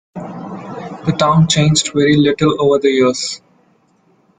[0.15, 3.39] The town changed very little over the years.